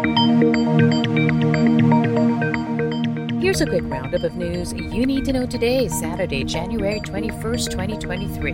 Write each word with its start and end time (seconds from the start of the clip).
Thank 0.00 0.18
you. 0.18 0.37
Here's 3.58 3.68
a 3.68 3.72
quick 3.72 3.90
roundup 3.90 4.22
of 4.22 4.36
news 4.36 4.72
you 4.72 5.04
need 5.04 5.24
to 5.24 5.32
know 5.32 5.44
today, 5.44 5.88
Saturday, 5.88 6.44
January 6.44 7.00
21st, 7.00 7.70
2023. 7.72 8.52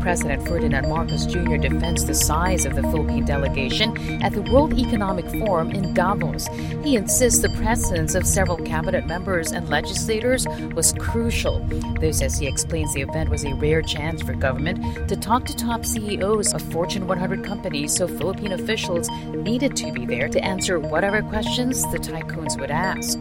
President 0.00 0.44
Ferdinand 0.44 0.88
Marcos 0.88 1.24
Jr. 1.24 1.56
defends 1.56 2.04
the 2.04 2.16
size 2.16 2.66
of 2.66 2.74
the 2.74 2.82
Philippine 2.82 3.24
delegation 3.24 3.96
at 4.20 4.32
the 4.32 4.42
World 4.42 4.76
Economic 4.76 5.24
Forum 5.38 5.70
in 5.70 5.94
Davos. 5.94 6.48
He 6.82 6.96
insists 6.96 7.40
the 7.40 7.48
presence 7.50 8.16
of 8.16 8.26
several 8.26 8.56
cabinet 8.56 9.06
members 9.06 9.52
and 9.52 9.68
legislators 9.68 10.48
was 10.74 10.94
crucial. 10.94 11.60
This 12.00 12.20
as 12.20 12.36
he 12.36 12.48
explains 12.48 12.92
the 12.92 13.02
event 13.02 13.30
was 13.30 13.44
a 13.44 13.54
rare 13.54 13.82
chance 13.82 14.20
for 14.20 14.34
government 14.34 15.08
to 15.08 15.14
talk 15.14 15.44
to 15.44 15.54
top 15.54 15.86
CEOs 15.86 16.54
of 16.54 16.62
Fortune 16.72 17.06
100 17.06 17.44
companies, 17.44 17.94
so 17.94 18.08
Philippine 18.08 18.50
officials 18.50 19.08
needed 19.28 19.76
to 19.76 19.92
be 19.92 20.06
there 20.06 20.28
to 20.28 20.44
answer 20.44 20.80
whatever 20.80 21.22
questions 21.22 21.82
the 21.92 21.98
tycoons 21.98 22.58
would 22.58 22.72
ask. 22.72 23.16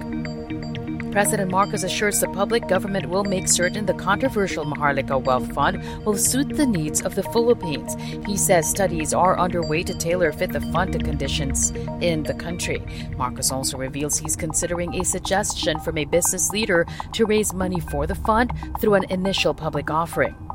President 1.12 1.49
Marcos 1.49 1.84
assures 1.84 2.20
the 2.20 2.27
public 2.27 2.68
government 2.68 3.09
will 3.09 3.23
make 3.23 3.48
certain 3.48 3.86
the 3.86 3.95
controversial 3.95 4.63
Maharlika 4.63 5.23
Wealth 5.23 5.52
Fund 5.54 5.84
will 6.05 6.16
suit 6.16 6.55
the 6.55 6.67
needs 6.67 7.02
of 7.02 7.16
the 7.16 7.23
Philippines. 7.23 7.95
He 8.27 8.38
says 8.38 8.70
studies 8.70 9.14
are 9.14 9.40
underway 9.40 9.81
to 9.84 9.94
tailor 9.95 10.31
fit 10.31 10.52
the 10.52 10.62
fund 10.62 10.94
to 10.94 11.00
conditions 11.00 11.72
in 12.02 12.23
the 12.23 12.36
country. 12.36 12.84
Marcos 13.17 13.52
also 13.52 13.77
reveals 13.77 14.20
he's 14.20 14.36
considering 14.36 14.94
a 14.95 15.03
suggestion 15.03 15.80
from 15.80 15.98
a 15.98 16.05
business 16.05 16.52
leader 16.52 16.86
to 17.14 17.26
raise 17.26 17.53
money 17.53 17.80
for 17.80 18.05
the 18.05 18.16
fund 18.16 18.53
through 18.80 18.94
an 18.94 19.05
initial 19.09 19.53
public 19.53 19.89
offering. 19.89 20.48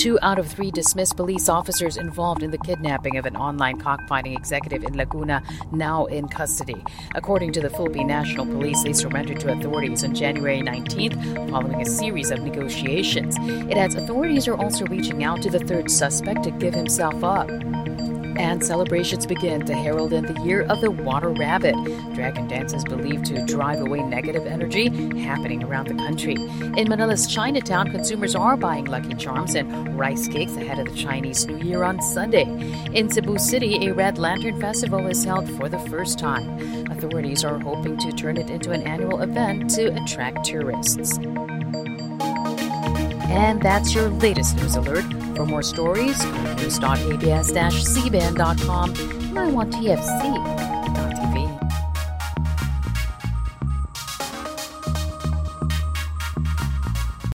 Two 0.00 0.18
out 0.22 0.38
of 0.38 0.46
three 0.46 0.70
dismissed 0.70 1.14
police 1.18 1.50
officers 1.50 1.98
involved 1.98 2.42
in 2.42 2.50
the 2.50 2.56
kidnapping 2.56 3.18
of 3.18 3.26
an 3.26 3.36
online 3.36 3.78
cockfighting 3.78 4.32
executive 4.32 4.82
in 4.82 4.96
Laguna 4.96 5.42
now 5.72 6.06
in 6.06 6.26
custody. 6.26 6.82
According 7.14 7.52
to 7.52 7.60
the 7.60 7.68
Philippine 7.68 8.06
National 8.06 8.46
Police, 8.46 8.82
they 8.82 8.94
surrendered 8.94 9.40
to 9.40 9.52
authorities 9.52 10.02
on 10.02 10.14
January 10.14 10.62
19th 10.62 11.50
following 11.50 11.82
a 11.82 11.84
series 11.84 12.30
of 12.30 12.40
negotiations. 12.40 13.36
It 13.70 13.76
adds 13.76 13.94
authorities 13.94 14.48
are 14.48 14.56
also 14.56 14.86
reaching 14.86 15.22
out 15.22 15.42
to 15.42 15.50
the 15.50 15.60
third 15.60 15.90
suspect 15.90 16.44
to 16.44 16.50
give 16.50 16.72
himself 16.72 17.22
up 17.22 17.50
and 18.36 18.64
celebrations 18.64 19.26
begin 19.26 19.64
to 19.66 19.74
herald 19.74 20.12
in 20.12 20.26
the 20.26 20.40
year 20.42 20.62
of 20.62 20.80
the 20.80 20.90
water 20.90 21.30
rabbit. 21.30 21.74
Dragon 22.14 22.46
dance 22.48 22.72
is 22.72 22.84
believed 22.84 23.26
to 23.26 23.44
drive 23.46 23.80
away 23.80 24.02
negative 24.02 24.46
energy 24.46 24.88
happening 25.20 25.62
around 25.64 25.88
the 25.88 25.94
country. 25.94 26.34
In 26.76 26.88
Manila's 26.88 27.26
Chinatown, 27.26 27.90
consumers 27.90 28.34
are 28.34 28.56
buying 28.56 28.84
Lucky 28.86 29.14
Charms 29.14 29.54
and 29.54 29.98
rice 29.98 30.28
cakes 30.28 30.56
ahead 30.56 30.78
of 30.78 30.86
the 30.86 30.94
Chinese 30.94 31.46
New 31.46 31.58
Year 31.58 31.82
on 31.82 32.00
Sunday. 32.02 32.44
In 32.92 33.10
Cebu 33.10 33.38
City, 33.38 33.86
a 33.86 33.94
Red 33.94 34.18
Lantern 34.18 34.60
Festival 34.60 35.06
is 35.06 35.24
held 35.24 35.48
for 35.56 35.68
the 35.68 35.78
first 35.90 36.18
time. 36.18 36.86
Authorities 36.90 37.44
are 37.44 37.58
hoping 37.58 37.98
to 37.98 38.12
turn 38.12 38.36
it 38.36 38.50
into 38.50 38.70
an 38.72 38.82
annual 38.82 39.20
event 39.20 39.70
to 39.70 39.94
attract 40.02 40.44
tourists. 40.44 41.18
And 43.30 43.62
that's 43.62 43.94
your 43.94 44.08
latest 44.08 44.56
news 44.56 44.74
alert. 44.74 45.04
For 45.40 45.46
more 45.46 45.62
stories, 45.62 46.22
go 46.26 46.44
to 46.44 46.54
news.abs-cbn.com. 46.56 48.90
And 48.90 49.38
iWantTFC 49.38 50.39